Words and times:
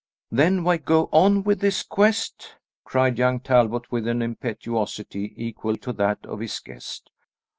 "Then 0.31 0.63
why 0.63 0.77
go 0.77 1.09
on 1.13 1.43
with 1.43 1.59
this 1.59 1.83
quest?" 1.83 2.55
cried 2.83 3.19
young 3.19 3.39
Talbot 3.39 3.91
with 3.91 4.07
an 4.07 4.23
impetuosity 4.23 5.31
equal 5.37 5.77
to 5.77 5.93
that 5.93 6.25
of 6.25 6.39
his 6.39 6.57
guest. 6.59 7.11